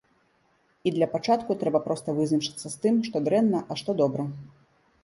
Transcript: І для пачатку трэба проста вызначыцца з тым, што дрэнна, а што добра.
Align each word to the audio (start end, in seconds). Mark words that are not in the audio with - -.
І 0.89 0.93
для 0.95 1.07
пачатку 1.13 1.57
трэба 1.65 1.83
проста 1.89 2.17
вызначыцца 2.21 2.67
з 2.75 2.81
тым, 2.87 2.95
што 3.11 3.17
дрэнна, 3.29 3.59
а 3.71 3.83
што 3.85 3.91
добра. 4.03 4.29